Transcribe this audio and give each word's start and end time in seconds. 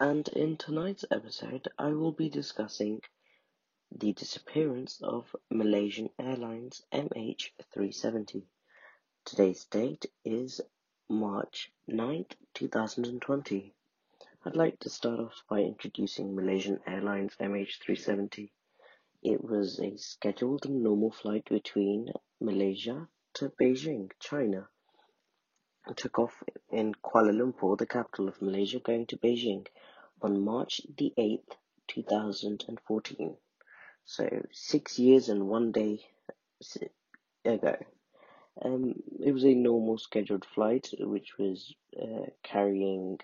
and 0.00 0.28
in 0.28 0.56
tonight's 0.56 1.04
episode, 1.10 1.66
I 1.76 1.88
will 1.88 2.12
be 2.12 2.28
discussing 2.28 3.02
the 3.90 4.12
disappearance 4.12 5.00
of 5.02 5.34
Malaysian 5.50 6.10
Airlines 6.20 6.82
MH370. 6.92 8.44
Today's 9.24 9.64
date 9.64 10.06
is 10.24 10.60
March 11.08 11.72
9th, 11.90 12.30
2020. 12.54 13.74
I'd 14.44 14.54
like 14.54 14.78
to 14.80 14.90
start 14.90 15.18
off 15.18 15.42
by 15.50 15.62
introducing 15.62 16.36
Malaysian 16.36 16.78
Airlines 16.86 17.34
MH370. 17.40 18.50
It 19.22 19.42
was 19.42 19.80
a 19.80 19.96
scheduled 19.96 20.64
and 20.66 20.84
normal 20.84 21.10
flight 21.10 21.48
between 21.48 22.12
Malaysia 22.40 23.08
to 23.34 23.48
Beijing, 23.48 24.12
China 24.20 24.68
took 25.96 26.18
off 26.18 26.42
in 26.70 26.94
Kuala 26.94 27.32
Lumpur, 27.32 27.78
the 27.78 27.86
capital 27.86 28.28
of 28.28 28.42
Malaysia, 28.42 28.78
going 28.78 29.06
to 29.06 29.16
Beijing 29.16 29.66
on 30.22 30.44
March 30.44 30.80
the 30.96 31.12
8th, 31.18 31.56
2014. 31.88 33.36
So, 34.04 34.46
six 34.52 34.98
years 34.98 35.28
and 35.28 35.48
one 35.48 35.72
day 35.72 36.00
ago. 37.44 37.76
Um, 38.64 38.94
it 39.24 39.32
was 39.32 39.44
a 39.44 39.54
normal 39.54 39.98
scheduled 39.98 40.44
flight, 40.44 40.88
which 40.98 41.38
was 41.38 41.74
uh, 42.00 42.26
carrying 42.42 43.18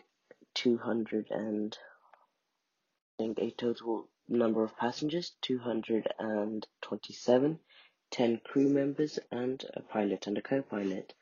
200 0.54 1.30
and 1.30 1.76
I 3.18 3.22
think 3.22 3.38
a 3.38 3.50
total 3.50 4.08
number 4.28 4.62
of 4.64 4.76
passengers 4.76 5.32
227, 5.42 7.58
10 8.10 8.40
crew 8.44 8.68
members, 8.68 9.18
and 9.30 9.64
a 9.74 9.80
pilot 9.82 10.26
and 10.26 10.36
a 10.38 10.42
co 10.42 10.62
pilot. 10.62 11.12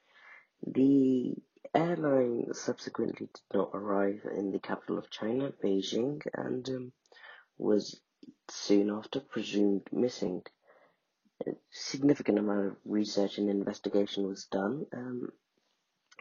The 0.66 1.34
airline 1.74 2.52
subsequently 2.52 3.26
did 3.26 3.56
not 3.58 3.70
arrive 3.74 4.26
in 4.36 4.52
the 4.52 4.58
capital 4.58 4.98
of 4.98 5.10
China, 5.10 5.52
Beijing, 5.62 6.20
and 6.34 6.68
um, 6.68 6.92
was 7.58 8.00
soon 8.48 8.90
after 8.90 9.20
presumed 9.20 9.82
missing. 9.92 10.42
A 11.46 11.52
significant 11.70 12.38
amount 12.38 12.66
of 12.66 12.76
research 12.84 13.38
and 13.38 13.50
investigation 13.50 14.26
was 14.26 14.44
done 14.46 14.86
um, 14.92 15.32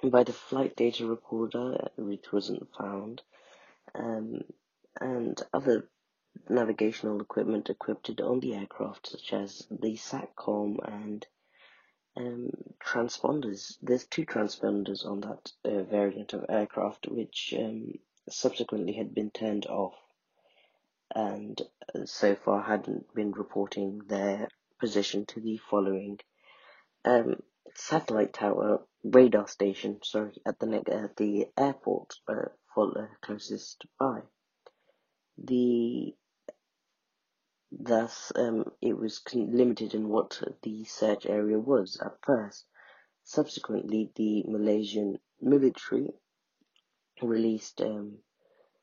by 0.04 0.24
the 0.24 0.34
flight 0.34 0.76
data 0.76 1.06
recorder, 1.06 1.90
which 1.98 2.32
wasn't 2.32 2.68
found, 2.78 3.22
um, 3.94 4.42
and 5.00 5.42
other 5.54 5.90
navigational 6.50 7.22
equipment 7.22 7.70
equipped 7.70 8.20
on 8.22 8.40
the 8.40 8.56
aircraft, 8.56 9.10
such 9.10 9.34
as 9.34 9.68
the 9.70 9.96
SATCOM 9.96 10.78
and 10.84 11.28
um, 12.18 12.50
transponders. 12.86 13.78
There's 13.82 14.06
two 14.06 14.26
transponders 14.26 15.06
on 15.06 15.22
that 15.22 15.52
uh, 15.66 15.84
variant 15.84 16.34
of 16.34 16.46
aircraft, 16.50 17.08
which 17.08 17.54
um, 17.58 17.94
subsequently 18.30 18.94
had 18.94 19.14
been 19.14 19.32
turned 19.32 19.66
off, 19.66 19.96
and 21.16 21.62
uh, 21.96 22.06
so 22.06 22.36
far 22.36 22.62
hadn't 22.62 23.14
been 23.14 23.32
reporting 23.32 24.02
their 24.08 24.48
position 24.80 25.26
to 25.28 25.40
the 25.40 25.58
following 25.70 26.20
um, 27.06 27.36
satellite 27.76 28.34
tower 28.34 28.82
radar 29.04 29.48
station. 29.48 30.00
Sorry, 30.04 30.34
at 30.46 30.60
the 30.60 30.84
at 30.92 31.16
the 31.18 31.48
airport 31.58 32.16
uh, 32.28 32.50
for, 32.74 32.98
uh, 32.98 33.06
closest 33.22 33.86
by. 34.00 34.22
The 35.44 36.14
Thus, 37.80 38.34
um, 38.36 38.70
it 38.82 38.98
was 38.98 39.22
limited 39.34 39.96
in 39.96 40.10
what 40.10 40.42
the 40.62 40.84
search 40.84 41.26
area 41.26 41.58
was 41.58 41.98
at 42.04 42.22
first. 42.22 42.66
Subsequently, 43.24 44.12
the 44.16 44.44
Malaysian 44.44 45.20
military 45.40 46.14
released 47.22 47.80
um, 47.82 48.18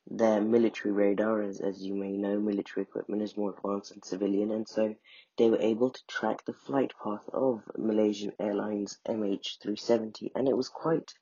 their 0.06 0.40
military 0.40 0.92
radar. 0.92 1.42
As, 1.42 1.60
as 1.60 1.82
you 1.82 1.94
may 1.94 2.16
know, 2.16 2.40
military 2.40 2.84
equipment 2.84 3.20
is 3.20 3.36
more 3.36 3.54
advanced 3.54 3.90
than 3.90 4.02
civilian, 4.02 4.50
and 4.52 4.66
so 4.66 4.94
they 5.36 5.50
were 5.50 5.60
able 5.60 5.90
to 5.90 6.06
track 6.06 6.46
the 6.46 6.54
flight 6.54 6.92
path 7.04 7.28
of 7.30 7.62
Malaysian 7.76 8.32
Airlines 8.40 8.98
MH370, 9.06 10.32
and 10.34 10.48
it 10.48 10.56
was 10.56 10.70
quite, 10.70 11.12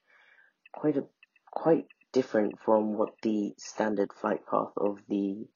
quite 0.72 0.96
a, 0.96 1.04
quite 1.50 1.88
different 2.12 2.60
from 2.60 2.94
what 2.94 3.20
the 3.22 3.54
standard 3.58 4.12
flight 4.12 4.46
path 4.46 4.72
of 4.76 5.04
the 5.08 5.48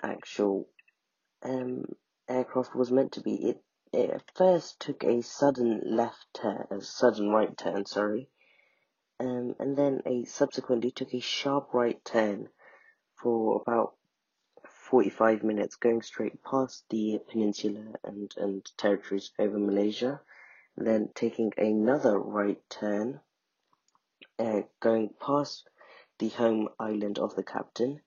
actual 0.00 0.68
um, 1.42 1.84
aircraft 2.28 2.74
was 2.74 2.90
meant 2.90 3.12
to 3.12 3.20
be. 3.20 3.50
It, 3.50 3.62
it 3.92 4.10
at 4.10 4.36
first 4.36 4.80
took 4.80 5.02
a 5.04 5.22
sudden 5.22 5.82
left 5.84 6.26
turn, 6.34 6.66
a 6.70 6.80
sudden 6.80 7.30
right 7.30 7.56
turn, 7.56 7.86
sorry, 7.86 8.28
um, 9.18 9.54
and 9.58 9.76
then 9.76 10.02
a 10.06 10.24
subsequently 10.24 10.90
took 10.90 11.12
a 11.12 11.20
sharp 11.20 11.74
right 11.74 12.02
turn 12.04 12.48
for 13.20 13.60
about 13.60 13.94
45 14.90 15.42
minutes, 15.42 15.76
going 15.76 16.02
straight 16.02 16.42
past 16.42 16.84
the 16.88 17.20
peninsula 17.30 17.94
and, 18.02 18.32
and 18.36 18.64
territories 18.76 19.30
over 19.38 19.58
Malaysia, 19.58 20.20
then 20.76 21.10
taking 21.14 21.52
another 21.56 22.18
right 22.18 22.60
turn, 22.70 23.20
uh, 24.38 24.62
going 24.80 25.10
past 25.20 25.68
the 26.18 26.28
home 26.30 26.68
island 26.78 27.18
of 27.18 27.34
the 27.36 27.42
captain, 27.42 28.00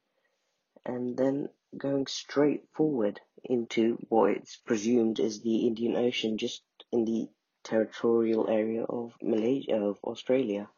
and 0.85 1.15
then 1.15 1.49
going 1.77 2.07
straight 2.07 2.63
forward 2.73 3.19
into 3.43 3.97
what 4.09 4.31
it's 4.31 4.57
presumed 4.57 5.19
is 5.19 5.41
the 5.41 5.67
Indian 5.67 5.95
Ocean, 5.95 6.37
just 6.37 6.63
in 6.91 7.05
the 7.05 7.29
territorial 7.63 8.49
area 8.49 8.83
of 8.83 9.13
Malaysia, 9.21 9.75
of 9.75 9.97
Australia. 10.03 10.69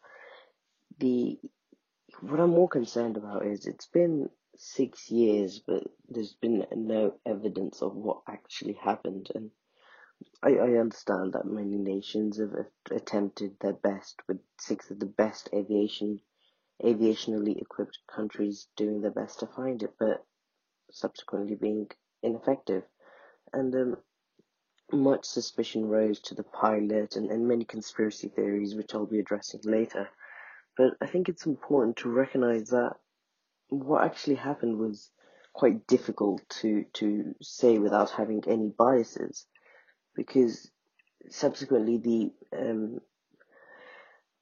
The 1.00 1.40
what 2.22 2.40
I'm 2.40 2.52
more 2.52 2.70
concerned 2.70 3.18
about 3.18 3.46
is 3.46 3.66
it's 3.66 3.88
been 3.88 4.30
six 4.56 5.12
years, 5.12 5.60
but 5.60 5.84
there's 6.08 6.34
been 6.34 6.66
no 6.76 7.16
evidence 7.26 7.82
of 7.82 7.96
what 7.96 8.22
actually 8.28 8.74
happened, 8.74 9.30
and 9.36 9.52
I, 10.42 10.56
I 10.56 10.78
understand 10.78 11.34
that 11.34 11.46
many 11.46 11.78
nations 11.78 12.38
have 12.40 12.54
attempted 12.90 13.60
their 13.60 13.74
best 13.74 14.22
with 14.28 14.40
six 14.58 14.90
of 14.90 15.00
the 15.00 15.06
best 15.06 15.50
aviation 15.54 16.22
aviationally 16.82 17.62
equipped 17.62 18.00
countries 18.08 18.68
doing 18.76 19.02
their 19.02 19.12
best 19.12 19.40
to 19.40 19.48
find 19.48 19.84
it, 19.84 19.94
but 20.00 20.26
subsequently 20.92 21.56
being 21.56 21.88
ineffective. 22.24 22.84
And 23.54 23.74
um, 23.76 23.98
much 24.92 25.26
suspicion 25.26 25.88
rose 25.88 26.20
to 26.22 26.36
the 26.36 26.44
pilot 26.44 27.16
and, 27.16 27.30
and 27.32 27.48
many 27.48 27.66
conspiracy 27.66 28.30
theories, 28.30 28.76
which 28.76 28.94
I'll 28.94 29.06
be 29.06 29.20
addressing 29.20 29.62
later. 29.64 30.10
But 30.78 30.94
I 31.02 31.08
think 31.08 31.30
it's 31.30 31.46
important 31.46 31.98
to 31.98 32.10
recognize 32.10 32.70
that 32.70 32.94
what 33.70 34.04
actually 34.04 34.36
happened 34.36 34.78
was 34.78 35.10
quite 35.54 35.88
difficult 35.88 36.42
to, 36.50 36.86
to 36.94 37.34
say 37.42 37.78
without 37.80 38.12
having 38.12 38.44
any 38.48 38.72
biases, 38.78 39.46
because 40.16 40.70
subsequently 41.30 41.98
the 41.98 42.32
um, 42.58 43.00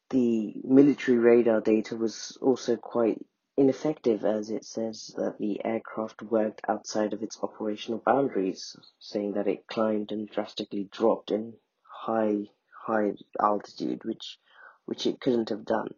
the 0.09 0.53
military 0.63 1.17
radar 1.17 1.61
data 1.61 1.95
was 1.95 2.37
also 2.41 2.75
quite 2.75 3.25
ineffective 3.55 4.25
as 4.25 4.49
it 4.49 4.65
says 4.65 5.13
that 5.15 5.37
the 5.37 5.63
aircraft 5.63 6.21
worked 6.23 6.61
outside 6.67 7.13
of 7.13 7.21
its 7.21 7.37
operational 7.43 7.99
boundaries, 7.99 8.75
saying 8.99 9.33
that 9.33 9.47
it 9.47 9.67
climbed 9.67 10.11
and 10.11 10.27
drastically 10.29 10.85
dropped 10.85 11.31
in 11.31 11.53
high 11.83 12.49
high 12.85 13.13
altitude, 13.39 14.03
which 14.03 14.39
which 14.85 15.05
it 15.05 15.19
couldn't 15.21 15.49
have 15.49 15.65
done. 15.65 15.93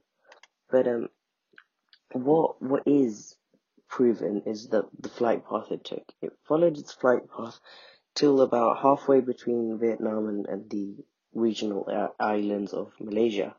But 0.69 0.87
um, 0.87 1.09
what 2.11 2.61
what 2.61 2.83
is 2.85 3.35
proven 3.87 4.41
is 4.45 4.69
that 4.69 4.85
the 4.99 5.09
flight 5.09 5.45
path 5.47 5.71
it 5.71 5.83
took. 5.83 6.11
It 6.21 6.33
followed 6.47 6.77
its 6.77 6.91
flight 6.91 7.29
path 7.29 7.59
till 8.15 8.41
about 8.41 8.79
halfway 8.79 9.21
between 9.21 9.77
Vietnam 9.79 10.27
and, 10.27 10.45
and 10.45 10.69
the 10.69 10.97
regional 11.33 12.11
islands 12.19 12.73
of 12.73 12.93
Malaysia 12.99 13.55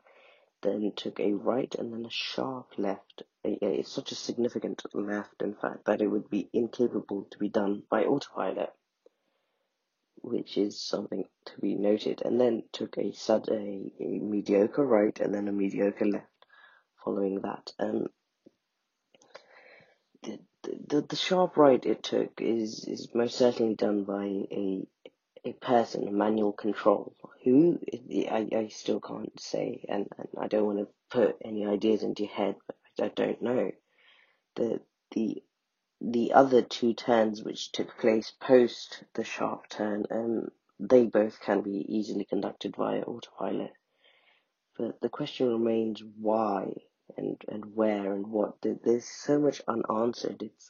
then 0.61 0.91
took 0.95 1.19
a 1.19 1.33
right 1.33 1.73
and 1.75 1.93
then 1.93 2.05
a 2.05 2.09
sharp 2.09 2.73
left, 2.77 3.23
a, 3.45 3.57
a, 3.63 3.83
such 3.83 4.11
a 4.11 4.15
significant 4.15 4.81
left, 4.93 5.41
in 5.41 5.53
fact, 5.53 5.85
that 5.85 6.01
it 6.01 6.07
would 6.07 6.29
be 6.29 6.49
incapable 6.53 7.27
to 7.31 7.37
be 7.37 7.49
done 7.49 7.83
by 7.89 8.03
autopilot, 8.05 8.73
which 10.21 10.57
is 10.57 10.81
something 10.81 11.25
to 11.45 11.61
be 11.61 11.75
noted, 11.75 12.21
and 12.23 12.39
then 12.39 12.63
took 12.71 12.97
a, 12.97 13.13
sud, 13.13 13.47
a, 13.49 13.91
a 13.99 14.19
mediocre 14.19 14.85
right 14.85 15.19
and 15.19 15.33
then 15.33 15.47
a 15.47 15.51
mediocre 15.51 16.05
left 16.05 16.25
following 17.03 17.41
that. 17.41 17.71
Um, 17.79 18.07
the, 20.23 20.39
the, 20.63 21.01
the 21.01 21.15
sharp 21.15 21.55
right 21.55 21.85
it 21.85 22.03
took 22.03 22.41
is, 22.41 22.85
is 22.87 23.09
most 23.13 23.37
certainly 23.37 23.75
done 23.75 24.03
by 24.03 24.25
a 24.25 24.87
a 25.45 25.53
person, 25.53 26.07
a 26.07 26.11
manual 26.11 26.51
control, 26.51 27.15
who 27.47 27.79
I, 28.29 28.47
I 28.55 28.67
still 28.69 28.99
can't 28.99 29.39
say, 29.39 29.85
and, 29.89 30.07
and 30.17 30.27
I 30.39 30.47
don't 30.47 30.65
want 30.65 30.79
to 30.79 30.87
put 31.09 31.37
any 31.43 31.65
ideas 31.65 32.03
into 32.03 32.23
your 32.23 32.31
head, 32.33 32.55
but 32.67 33.05
I 33.05 33.07
don't 33.09 33.41
know. 33.41 33.71
The 34.55 34.81
the 35.11 35.43
the 36.01 36.33
other 36.33 36.61
two 36.61 36.93
turns 36.93 37.43
which 37.43 37.71
took 37.71 37.97
place 37.97 38.33
post 38.39 39.03
the 39.15 39.23
sharp 39.23 39.69
turn, 39.69 40.05
um, 40.11 40.49
they 40.79 41.05
both 41.05 41.39
can 41.39 41.61
be 41.61 41.85
easily 41.87 42.25
conducted 42.25 42.75
via 42.75 43.01
autopilot. 43.01 43.71
But 44.77 45.01
the 45.01 45.09
question 45.09 45.47
remains 45.49 46.03
why? 46.19 46.73
and 47.15 47.41
and 47.47 47.75
where 47.75 48.13
and 48.13 48.27
what. 48.27 48.55
There's 48.61 49.05
so 49.05 49.39
much 49.39 49.61
unanswered. 49.67 50.41
It's 50.41 50.69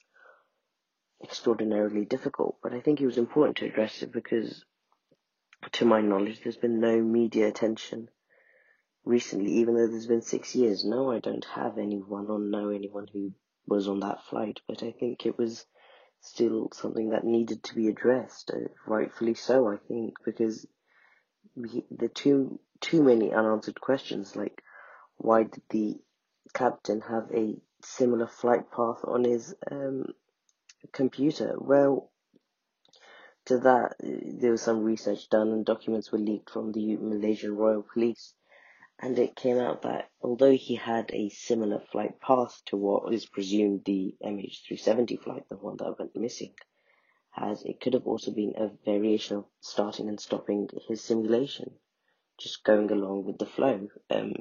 extraordinarily 1.23 2.05
difficult, 2.05 2.57
but 2.61 2.73
I 2.73 2.79
think 2.79 3.01
it 3.01 3.05
was 3.05 3.17
important 3.17 3.57
to 3.57 3.65
address 3.65 4.03
it 4.03 4.11
because, 4.11 4.63
to 5.73 5.85
my 5.85 6.01
knowledge, 6.01 6.41
there's 6.43 6.57
been 6.57 6.79
no 6.79 7.01
media 7.01 7.47
attention 7.47 8.09
recently, 9.03 9.53
even 9.53 9.75
though 9.75 9.87
there's 9.87 10.07
been 10.07 10.21
six 10.21 10.55
years. 10.55 10.85
No, 10.85 11.11
I 11.11 11.19
don't 11.19 11.45
have 11.55 11.77
anyone 11.77 12.27
or 12.27 12.39
know 12.39 12.69
anyone 12.69 13.07
who 13.11 13.33
was 13.65 13.87
on 13.87 13.99
that 14.01 14.23
flight, 14.29 14.59
but 14.67 14.83
I 14.83 14.91
think 14.91 15.25
it 15.25 15.37
was 15.37 15.65
still 16.21 16.69
something 16.73 17.09
that 17.11 17.23
needed 17.23 17.63
to 17.63 17.75
be 17.75 17.87
addressed, 17.87 18.51
uh, 18.51 18.69
rightfully 18.85 19.33
so, 19.33 19.67
I 19.67 19.77
think, 19.87 20.15
because 20.25 20.65
we, 21.55 21.85
the 21.91 22.07
too 22.07 22.59
too 22.79 23.01
many 23.01 23.33
unanswered 23.33 23.81
questions, 23.81 24.35
like 24.35 24.61
why 25.17 25.43
did 25.43 25.63
the 25.69 25.95
captain 26.53 27.01
have 27.01 27.29
a 27.33 27.55
similar 27.83 28.27
flight 28.27 28.69
path 28.71 28.99
on 29.03 29.23
his 29.23 29.55
um, 29.71 30.05
computer? 30.91 31.55
Well, 31.57 32.11
to 33.47 33.57
that, 33.59 33.95
there 33.99 34.51
was 34.51 34.61
some 34.61 34.83
research 34.83 35.29
done 35.29 35.49
and 35.49 35.65
documents 35.65 36.11
were 36.11 36.19
leaked 36.19 36.49
from 36.49 36.71
the 36.71 36.97
Malaysian 36.97 37.55
Royal 37.55 37.81
Police. 37.81 38.33
And 38.99 39.17
it 39.19 39.35
came 39.35 39.57
out 39.57 39.83
that 39.83 40.09
although 40.21 40.51
he 40.51 40.75
had 40.75 41.11
a 41.13 41.29
similar 41.29 41.79
flight 41.79 42.19
path 42.19 42.61
to 42.65 42.77
what 42.77 43.13
is 43.13 43.25
presumed 43.25 43.85
the 43.85 44.15
MH370 44.23 45.21
flight, 45.21 45.47
the 45.49 45.55
one 45.55 45.77
that 45.77 45.97
went 45.97 46.15
missing, 46.15 46.53
has, 47.31 47.63
it 47.63 47.79
could 47.79 47.93
have 47.93 48.07
also 48.07 48.31
been 48.31 48.53
a 48.57 48.71
variation 48.83 49.37
of 49.37 49.45
starting 49.61 50.09
and 50.09 50.19
stopping 50.19 50.69
his 50.87 51.03
simulation, 51.03 51.71
just 52.39 52.63
going 52.63 52.91
along 52.91 53.25
with 53.25 53.37
the 53.37 53.45
flow. 53.45 53.87
Um, 54.09 54.33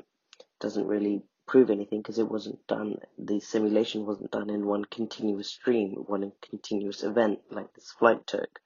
doesn't 0.59 0.87
really 0.87 1.23
prove 1.47 1.71
anything 1.71 2.01
because 2.01 2.19
it 2.19 2.31
wasn't 2.31 2.67
done, 2.67 2.97
the 3.19 3.39
simulation 3.41 4.05
wasn't 4.05 4.31
done 4.31 4.51
in 4.51 4.67
one 4.67 4.85
continuous 4.85 5.49
stream, 5.49 5.93
one 6.07 6.33
continuous 6.41 7.05
event 7.05 7.41
like 7.51 7.73
this 7.75 7.93
flight 7.93 8.27
took. 8.27 8.59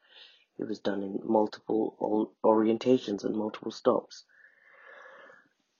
It 0.61 0.69
was 0.69 0.79
done 0.79 1.03
in 1.03 1.21
multiple 1.25 2.33
orientations 2.45 3.25
and 3.25 3.35
multiple 3.35 3.73
stops. 3.73 4.25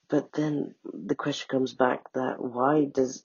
But 0.09 0.33
then 0.33 0.75
the 0.83 1.15
question 1.15 1.47
comes 1.49 1.73
back 1.73 2.11
that 2.13 2.41
why 2.41 2.85
does 2.85 3.23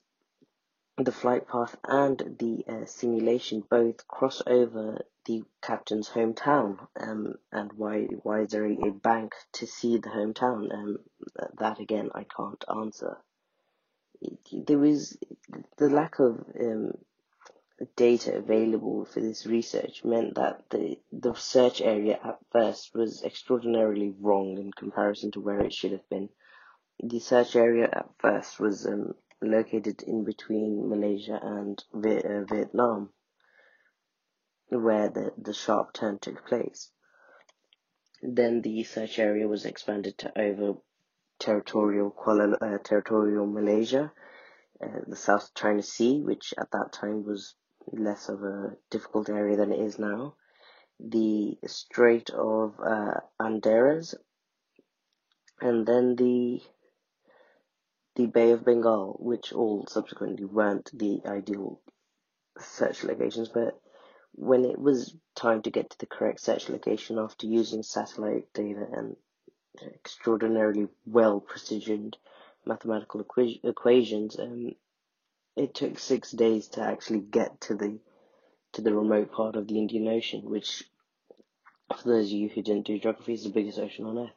the 0.97 1.11
flight 1.11 1.47
path 1.47 1.75
and 1.83 2.37
the 2.39 2.63
uh, 2.67 2.85
simulation 2.85 3.63
both 3.69 4.07
cross 4.07 4.41
over 4.47 5.01
the 5.25 5.43
captain's 5.61 6.09
hometown 6.09 6.87
um, 6.99 7.35
and 7.51 7.73
why 7.73 8.05
why 8.23 8.41
is 8.41 8.51
there 8.51 8.65
a, 8.65 8.91
bank 8.91 9.33
to 9.51 9.67
see 9.67 9.97
the 9.97 10.09
hometown 10.09 10.73
um, 10.73 10.97
that 11.59 11.79
again 11.79 12.09
I 12.15 12.23
can't 12.23 12.63
answer 12.73 13.17
there 14.51 14.79
was 14.79 15.17
the 15.77 15.89
lack 15.89 16.19
of 16.19 16.43
um, 16.59 16.93
data 17.95 18.35
available 18.35 19.05
for 19.05 19.19
this 19.19 19.45
research 19.45 20.03
meant 20.03 20.35
that 20.35 20.69
the 20.69 20.99
the 21.11 21.33
search 21.35 21.79
area 21.81 22.19
at 22.23 22.39
first 22.51 22.95
was 22.95 23.23
extraordinarily 23.23 24.13
wrong 24.19 24.57
in 24.57 24.71
comparison 24.71 25.31
to 25.31 25.39
where 25.39 25.61
it 25.61 25.73
should 25.73 25.91
have 25.91 26.09
been 26.09 26.29
the 27.03 27.19
search 27.19 27.55
area 27.55 27.87
at 27.91 28.09
first 28.17 28.59
was 28.59 28.87
um, 28.87 29.13
located 29.41 30.01
in 30.03 30.23
between 30.23 30.89
Malaysia 30.89 31.39
and 31.41 31.83
uh, 31.93 32.43
Vietnam, 32.45 33.13
where 34.69 35.09
the, 35.09 35.31
the 35.37 35.53
sharp 35.53 35.93
turn 35.93 36.17
took 36.17 36.45
place. 36.47 36.89
Then 38.23 38.61
the 38.61 38.83
search 38.83 39.19
area 39.19 39.47
was 39.47 39.65
expanded 39.65 40.17
to 40.19 40.39
over 40.39 40.79
territorial 41.39 42.09
Kuala, 42.09 42.57
uh, 42.59 42.79
territorial 42.79 43.45
Malaysia, 43.45 44.11
uh, 44.81 45.01
the 45.05 45.15
South 45.15 45.53
China 45.53 45.83
Sea, 45.83 46.21
which 46.21 46.51
at 46.57 46.71
that 46.71 46.91
time 46.93 47.23
was 47.23 47.53
less 47.91 48.29
of 48.29 48.43
a 48.43 48.75
difficult 48.89 49.29
area 49.29 49.57
than 49.57 49.71
it 49.71 49.79
is 49.79 49.99
now, 49.99 50.35
the 50.99 51.57
Strait 51.65 52.29
of 52.31 52.79
uh, 52.79 53.19
Andaras, 53.39 54.15
and 55.61 55.85
then 55.85 56.15
the 56.15 56.61
the 58.15 58.25
Bay 58.25 58.51
of 58.51 58.65
Bengal, 58.65 59.15
which 59.19 59.53
all 59.53 59.85
subsequently 59.87 60.43
weren't 60.43 60.89
the 60.91 61.21
ideal 61.27 61.79
search 62.57 63.03
locations, 63.03 63.49
but 63.49 63.79
when 64.31 64.65
it 64.65 64.79
was 64.79 65.15
time 65.35 65.61
to 65.61 65.69
get 65.69 65.91
to 65.91 65.99
the 65.99 66.07
correct 66.07 66.39
search 66.39 66.67
location 66.69 67.19
after 67.19 67.45
using 67.45 67.83
satellite 67.83 68.51
data 68.53 68.87
and 68.91 69.15
extraordinarily 69.83 70.87
well 71.05 71.39
precisioned 71.39 72.17
mathematical 72.65 73.23
equ- 73.23 73.63
equations, 73.63 74.39
um, 74.39 74.71
it 75.57 75.73
took 75.73 75.97
six 75.97 76.31
days 76.31 76.67
to 76.69 76.81
actually 76.81 77.19
get 77.19 77.59
to 77.61 77.75
the 77.75 77.99
to 78.73 78.81
the 78.81 78.93
remote 78.93 79.31
part 79.31 79.55
of 79.55 79.67
the 79.67 79.79
Indian 79.79 80.07
Ocean, 80.07 80.49
which, 80.49 80.83
for 81.97 82.07
those 82.07 82.27
of 82.27 82.31
you 82.31 82.49
who 82.49 82.61
didn't 82.61 82.85
do 82.85 82.99
geography, 82.99 83.33
is 83.33 83.43
the 83.43 83.49
biggest 83.49 83.79
ocean 83.79 84.05
on 84.05 84.19
Earth. 84.19 84.35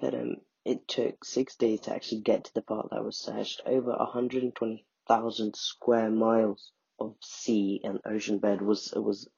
But 0.00 0.14
um, 0.14 0.36
it 0.64 0.86
took 0.86 1.24
six 1.24 1.56
days 1.56 1.80
to 1.80 1.94
actually 1.94 2.20
get 2.20 2.44
to 2.44 2.54
the 2.54 2.62
part 2.62 2.90
that 2.90 3.04
was 3.04 3.16
searched. 3.16 3.62
Over 3.66 3.90
120,000 3.96 5.56
square 5.56 6.10
miles 6.10 6.72
of 7.00 7.16
sea 7.20 7.80
and 7.82 8.00
ocean 8.04 8.38
bed 8.38 8.62
was 8.62 8.92
was 8.94 9.28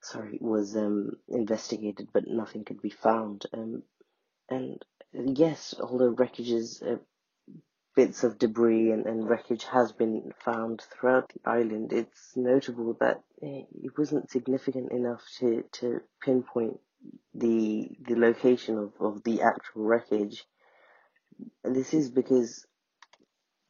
sorry 0.00 0.38
was 0.40 0.76
um, 0.76 1.16
investigated, 1.28 2.08
but 2.12 2.26
nothing 2.26 2.64
could 2.64 2.80
be 2.80 2.90
found. 2.90 3.44
Um, 3.52 3.82
and 4.48 4.82
yes, 5.12 5.74
although 5.80 6.14
wreckages, 6.14 6.82
uh, 6.82 6.98
bits 7.96 8.24
of 8.24 8.38
debris 8.38 8.90
and, 8.90 9.06
and 9.06 9.28
wreckage 9.28 9.64
has 9.64 9.92
been 9.92 10.32
found 10.44 10.82
throughout 10.82 11.32
the 11.32 11.50
island, 11.50 11.92
it's 11.92 12.36
notable 12.36 12.96
that 13.00 13.22
eh, 13.42 13.62
it 13.82 13.98
wasn't 13.98 14.30
significant 14.30 14.92
enough 14.92 15.22
to, 15.38 15.64
to 15.72 16.00
pinpoint 16.22 16.78
the 17.34 17.88
the 18.06 18.14
location 18.14 18.76
of, 18.76 18.92
of 19.00 19.24
the 19.24 19.42
actual 19.42 19.84
wreckage. 19.84 20.44
And 21.64 21.74
this 21.74 21.94
is 21.94 22.10
because 22.10 22.66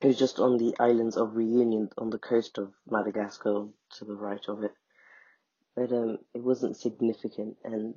it 0.01 0.07
was 0.07 0.19
just 0.19 0.39
on 0.39 0.57
the 0.57 0.75
islands 0.81 1.17
of 1.17 1.37
Reunion 1.37 1.91
on 1.99 2.11
the 2.11 2.19
coast 2.19 2.59
of 2.59 2.73
Madagascar 2.89 3.67
to 3.99 4.05
the 4.05 4.15
right 4.15 4.45
of 4.49 4.65
it. 4.65 4.73
But 5.77 5.93
um, 5.93 6.19
it 6.35 6.43
wasn't 6.43 6.77
significant. 6.77 7.57
And 7.65 7.95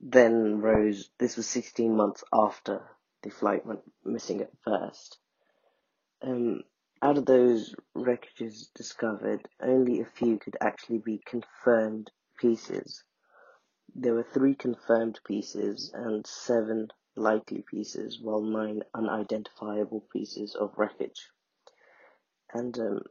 then 0.00 0.60
rose, 0.60 1.10
this 1.18 1.36
was 1.36 1.46
16 1.48 1.94
months 1.94 2.24
after 2.32 2.82
the 3.22 3.30
flight 3.30 3.66
went 3.66 3.80
missing 4.04 4.40
at 4.40 4.50
first. 4.64 5.18
Um, 6.24 6.62
out 7.02 7.18
of 7.18 7.26
those 7.26 7.74
wreckages 7.94 8.72
discovered, 8.74 9.46
only 9.60 10.00
a 10.00 10.06
few 10.06 10.38
could 10.38 10.56
actually 10.60 10.98
be 10.98 11.22
confirmed 11.26 12.10
pieces 12.38 13.04
there 13.96 14.14
were 14.14 14.24
three 14.24 14.56
confirmed 14.56 15.20
pieces 15.24 15.92
and 15.94 16.26
seven 16.26 16.88
likely 17.14 17.62
pieces, 17.62 18.18
while 18.20 18.40
nine 18.42 18.82
unidentifiable 18.92 20.00
pieces 20.12 20.56
of 20.56 20.76
wreckage. 20.76 21.30
And 22.52 22.76
um, 22.78 23.02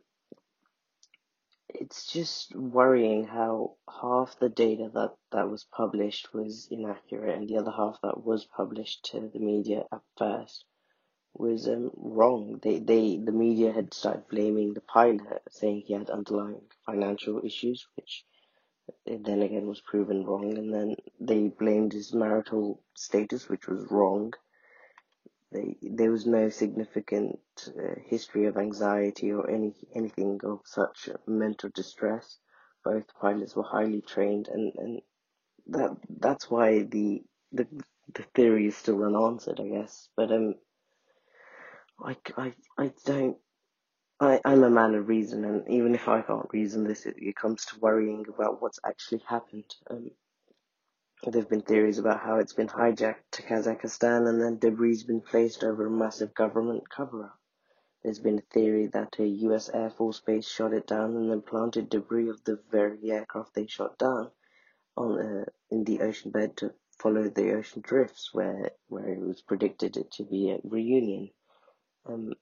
it's 1.70 2.06
just 2.06 2.54
worrying 2.56 3.26
how 3.26 3.78
half 3.90 4.38
the 4.40 4.50
data 4.50 4.90
that, 4.94 5.16
that 5.32 5.50
was 5.50 5.64
published 5.64 6.34
was 6.34 6.68
inaccurate 6.70 7.38
and 7.38 7.48
the 7.48 7.58
other 7.58 7.72
half 7.72 8.02
that 8.02 8.24
was 8.26 8.46
published 8.46 9.06
to 9.12 9.30
the 9.34 9.40
media 9.40 9.86
at 9.92 10.02
first 10.18 10.66
was 11.34 11.68
um, 11.68 11.92
wrong. 11.96 12.60
They, 12.62 12.80
they, 12.80 13.18
the 13.18 13.32
media 13.32 13.72
had 13.72 13.94
started 13.94 14.28
blaming 14.30 14.74
the 14.74 14.82
pilot, 14.82 15.42
saying 15.50 15.84
he 15.86 15.94
had 15.94 16.10
underlying 16.10 16.62
financial 16.86 17.42
issues, 17.44 17.88
which 17.96 18.26
then 19.06 19.42
again 19.42 19.68
was 19.68 19.82
proven 19.82 20.26
wrong, 20.26 20.58
and 20.58 20.74
then 20.74 20.96
they 21.20 21.48
blamed 21.48 21.94
his 21.94 22.14
marital 22.14 22.82
status, 22.96 23.50
which 23.50 23.68
was 23.68 23.90
wrong. 23.90 24.34
They, 25.52 25.78
there 25.82 26.12
was 26.12 26.26
no 26.26 26.50
significant 26.50 27.40
uh, 27.68 27.96
history 28.06 28.46
of 28.46 28.58
anxiety 28.58 29.32
or 29.32 29.50
any 29.50 29.74
anything 29.96 30.40
of 30.44 30.62
such 30.66 31.10
mental 31.28 31.70
distress. 31.74 32.38
Both 32.84 33.06
pilots 33.22 33.56
were 33.56 33.64
highly 33.64 34.02
trained, 34.02 34.48
and, 34.48 34.74
and 34.76 35.02
that 35.68 35.96
that's 36.10 36.50
why 36.50 36.84
the 36.84 37.24
the 37.52 37.68
the 38.14 38.24
theory 38.36 38.68
is 38.68 38.76
still 38.76 39.04
unanswered, 39.04 39.60
I 39.60 39.68
guess. 39.68 40.10
But 40.16 40.32
um, 40.32 40.56
I, 42.02 42.18
I, 42.38 42.54
I 42.78 42.92
don't 43.06 43.38
I, 44.20 44.40
I'm 44.46 44.64
a 44.64 44.70
man 44.70 44.96
of 44.96 45.10
reason, 45.10 45.44
and 45.44 45.68
even 45.70 45.96
if 45.96 46.08
I 46.08 46.22
can't 46.22 46.48
reason 46.54 46.86
this, 46.86 47.06
it, 47.06 47.16
it 47.18 47.36
comes 47.36 47.66
to 47.66 47.80
worrying 47.80 48.26
about 48.30 48.62
what's 48.62 48.80
actually 48.86 49.22
happened. 49.28 49.76
Um, 49.90 50.12
there 51.24 51.42
have 51.42 51.50
been 51.50 51.62
theories 51.62 52.00
about 52.00 52.22
how 52.22 52.38
it's 52.40 52.54
been 52.54 52.68
hijacked 52.70 53.24
to 53.34 53.44
Kazakhstan 53.44 54.28
and 54.28 54.42
then 54.42 54.60
debris 54.60 54.92
has 54.92 55.04
been 55.04 55.22
placed 55.22 55.64
over 55.64 55.86
a 55.86 55.92
massive 55.92 56.34
government 56.34 56.90
cover 56.90 57.26
up. 57.26 57.40
There's 58.04 58.20
been 58.20 58.40
a 58.40 58.54
theory 58.54 58.88
that 58.88 59.20
a 59.20 59.26
US 59.26 59.70
Air 59.74 59.90
Force 59.90 60.22
base 60.22 60.48
shot 60.48 60.74
it 60.74 60.88
down 60.88 61.16
and 61.16 61.32
then 61.32 61.42
planted 61.42 61.90
debris 61.90 62.30
of 62.30 62.44
the 62.44 62.60
very 62.72 63.12
aircraft 63.12 63.56
they 63.56 63.68
shot 63.68 63.98
down 63.98 64.32
on 64.98 65.20
uh, 65.20 65.46
in 65.72 65.84
the 65.86 66.02
ocean 66.02 66.32
bed 66.32 66.58
to 66.58 66.74
follow 67.00 67.30
the 67.30 67.54
ocean 67.54 67.82
drifts 67.82 68.34
where 68.34 68.72
where 68.88 69.10
it 69.10 69.20
was 69.22 69.42
predicted 69.42 69.98
it 69.98 70.12
to 70.14 70.24
be 70.24 70.52
a 70.52 70.60
reunion. 70.64 71.30
Um, 72.06 72.34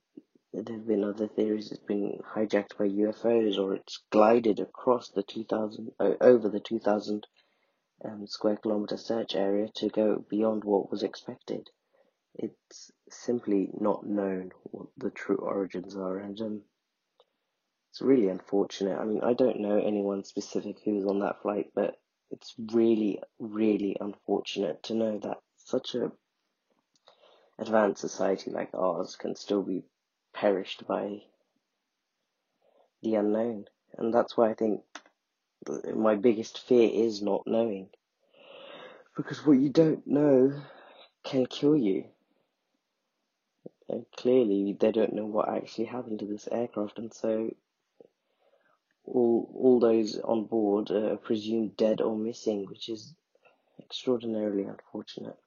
there 0.53 0.75
have 0.75 0.87
been 0.87 1.03
other 1.03 1.27
theories 1.27 1.71
it's 1.71 1.81
been 1.81 2.19
hijacked 2.35 2.77
by 2.77 2.87
UFOs 2.87 3.57
or 3.57 3.75
it's 3.75 4.03
glided 4.11 4.59
across 4.59 5.09
the 5.09 5.23
2000 5.23 5.91
over 5.99 6.49
the 6.49 6.59
2000 6.59 7.27
um, 8.03 8.27
square 8.27 8.57
kilometer 8.57 8.97
search 8.97 9.35
area 9.35 9.69
to 9.75 9.89
go 9.89 10.25
beyond 10.29 10.63
what 10.63 10.91
was 10.91 11.03
expected. 11.03 11.69
It's 12.33 12.91
simply 13.09 13.69
not 13.79 14.05
known 14.05 14.51
what 14.63 14.87
the 14.97 15.11
true 15.11 15.37
origins 15.37 15.95
are, 15.95 16.17
and 16.17 16.39
um, 16.41 16.61
it's 17.91 18.01
really 18.01 18.29
unfortunate. 18.29 18.97
I 18.97 19.05
mean, 19.05 19.21
I 19.21 19.33
don't 19.33 19.59
know 19.59 19.77
anyone 19.77 20.23
specific 20.23 20.77
who 20.83 20.95
was 20.95 21.05
on 21.05 21.19
that 21.19 21.41
flight, 21.41 21.67
but 21.75 21.95
it's 22.31 22.55
really, 22.73 23.21
really 23.39 23.97
unfortunate 23.99 24.83
to 24.83 24.95
know 24.95 25.19
that 25.19 25.37
such 25.57 25.95
a 25.95 26.11
advanced 27.61 28.01
society 28.01 28.49
like 28.49 28.73
ours 28.73 29.15
can 29.15 29.35
still 29.35 29.61
be 29.61 29.83
perished 30.33 30.85
by 30.87 31.21
the 33.03 33.15
unknown. 33.15 33.65
And 33.97 34.13
that's 34.13 34.35
why 34.35 34.49
I 34.49 34.53
think 34.55 34.81
my 35.95 36.15
biggest 36.15 36.59
fear 36.67 36.89
is 36.91 37.21
not 37.21 37.43
knowing. 37.45 37.89
Because 39.15 39.45
what 39.45 39.59
you 39.59 39.69
don't 39.69 40.05
know 40.07 40.53
can 41.23 41.45
kill 41.45 41.77
you. 41.77 42.05
And 43.87 44.05
clearly, 44.15 44.75
they 44.79 44.91
don't 44.91 45.13
know 45.13 45.25
what 45.25 45.49
actually 45.49 45.85
happened 45.85 46.19
to 46.19 46.25
this 46.25 46.47
aircraft, 46.49 46.97
and 46.97 47.13
so 47.13 47.53
all 49.03 49.51
all 49.53 49.79
those 49.81 50.17
on 50.19 50.45
board 50.45 50.91
are 50.91 51.17
presumed 51.17 51.75
dead 51.75 51.99
or 51.99 52.15
missing, 52.15 52.65
which 52.67 52.87
is 52.87 53.13
extraordinarily 53.79 54.63
unfortunate. 54.63 55.37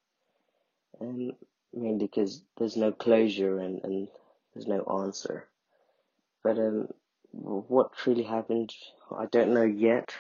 And 1.00 1.32
mainly 1.74 2.06
because 2.06 2.42
there's 2.58 2.76
no 2.76 2.92
closure 2.92 3.58
and, 3.58 3.80
and 3.84 4.08
there's 4.54 4.66
no 4.66 4.82
answer. 5.02 5.48
But 6.42 6.58
um, 6.58 6.88
what 7.32 7.96
truly 7.96 8.22
happened, 8.22 8.72
I 9.16 9.26
don't 9.26 9.54
know 9.54 9.64
yet. 9.64 10.14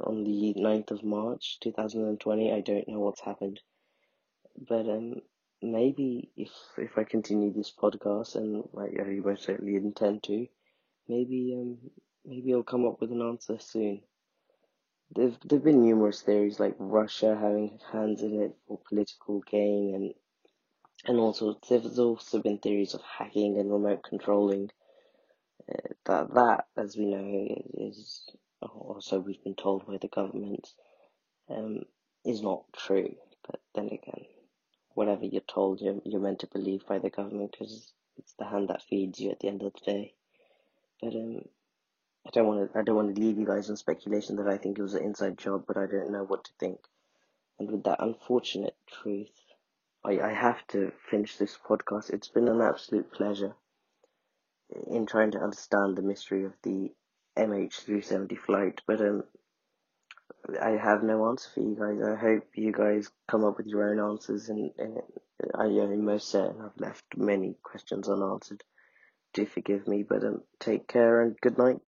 On 0.00 0.24
the 0.24 0.54
9th 0.56 0.90
of 0.90 1.04
March 1.04 1.58
2020, 1.60 2.52
I 2.52 2.60
don't 2.60 2.88
know 2.88 3.00
what's 3.00 3.20
happened. 3.20 3.60
But 4.56 4.88
um, 4.88 5.20
maybe 5.60 6.30
if 6.36 6.50
if 6.76 6.98
I 6.98 7.04
continue 7.04 7.52
this 7.52 7.72
podcast, 7.72 8.34
and 8.36 8.64
like 8.72 8.98
I 8.98 9.04
most 9.24 9.44
certainly 9.44 9.76
intend 9.76 10.22
to, 10.24 10.46
maybe 11.08 11.54
um 11.58 11.78
maybe 12.24 12.52
I'll 12.54 12.62
come 12.62 12.86
up 12.86 13.00
with 13.00 13.12
an 13.12 13.22
answer 13.22 13.58
soon. 13.58 14.02
There've 15.14 15.36
there've 15.44 15.64
been 15.64 15.82
numerous 15.82 16.22
theories 16.22 16.58
like 16.58 16.74
Russia 16.78 17.36
having 17.38 17.78
hands 17.92 18.22
in 18.22 18.40
it 18.40 18.56
for 18.66 18.78
political 18.88 19.40
gain 19.40 19.94
and 19.94 20.14
and 21.04 21.18
also 21.18 21.58
there's 21.68 21.98
also 21.98 22.40
been 22.40 22.58
theories 22.58 22.94
of 22.94 23.02
hacking 23.02 23.58
and 23.58 23.72
remote 23.72 24.02
controlling. 24.02 24.70
Uh, 25.70 25.88
that 26.06 26.34
that, 26.34 26.66
as 26.76 26.96
we 26.96 27.06
know, 27.06 27.62
is 27.74 28.28
also 28.62 29.18
we've 29.18 29.42
been 29.42 29.54
told 29.54 29.86
by 29.86 29.98
the 29.98 30.08
government, 30.08 30.68
um, 31.50 31.82
is 32.24 32.42
not 32.42 32.64
true. 32.76 33.14
But 33.46 33.60
then 33.74 33.86
again, 33.86 34.26
whatever 34.94 35.24
you're 35.24 35.42
told, 35.42 35.80
you're 35.80 36.00
you're 36.04 36.20
meant 36.20 36.40
to 36.40 36.46
believe 36.46 36.86
by 36.86 36.98
the 36.98 37.10
government 37.10 37.52
because 37.52 37.92
it's 38.16 38.34
the 38.38 38.44
hand 38.44 38.68
that 38.68 38.82
feeds 38.82 39.18
you 39.18 39.30
at 39.30 39.40
the 39.40 39.48
end 39.48 39.62
of 39.62 39.72
the 39.72 39.92
day. 39.92 40.14
But 41.00 41.14
um, 41.14 41.42
I 42.26 42.30
don't 42.30 42.46
want 42.46 42.72
to 42.72 42.78
I 42.78 42.82
don't 42.82 42.96
want 42.96 43.14
to 43.14 43.20
leave 43.20 43.38
you 43.38 43.46
guys 43.46 43.68
on 43.70 43.76
speculation 43.76 44.36
that 44.36 44.48
I 44.48 44.56
think 44.56 44.78
it 44.78 44.82
was 44.82 44.94
an 44.94 45.02
inside 45.02 45.38
job, 45.38 45.64
but 45.66 45.76
I 45.76 45.86
don't 45.86 46.12
know 46.12 46.24
what 46.24 46.44
to 46.44 46.52
think. 46.60 46.78
And 47.58 47.70
with 47.70 47.84
that 47.84 48.02
unfortunate 48.02 48.76
truth. 48.86 49.30
I, 50.04 50.20
I 50.20 50.32
have 50.32 50.66
to 50.68 50.92
finish 51.10 51.36
this 51.36 51.56
podcast. 51.56 52.10
It's 52.10 52.28
been 52.28 52.48
an 52.48 52.60
absolute 52.60 53.12
pleasure 53.12 53.54
in 54.90 55.06
trying 55.06 55.32
to 55.32 55.38
understand 55.38 55.96
the 55.96 56.02
mystery 56.02 56.44
of 56.44 56.54
the 56.62 56.92
MH370 57.38 58.38
flight, 58.38 58.80
but 58.86 59.00
um, 59.00 59.24
I 60.60 60.70
have 60.70 61.02
no 61.02 61.28
answer 61.28 61.48
for 61.54 61.60
you 61.60 61.76
guys. 61.78 62.02
I 62.02 62.16
hope 62.16 62.44
you 62.54 62.72
guys 62.72 63.10
come 63.28 63.44
up 63.44 63.58
with 63.58 63.66
your 63.66 63.88
own 63.90 64.00
answers, 64.12 64.48
and, 64.48 64.70
and 64.78 64.98
I 65.54 65.66
am 65.66 66.04
most 66.04 66.28
certain 66.28 66.60
I've 66.60 66.80
left 66.80 67.04
many 67.16 67.56
questions 67.62 68.08
unanswered. 68.08 68.64
Do 69.34 69.46
forgive 69.46 69.86
me, 69.86 70.02
but 70.02 70.24
um, 70.24 70.42
take 70.58 70.88
care 70.88 71.22
and 71.22 71.40
good 71.40 71.58
night. 71.58 71.78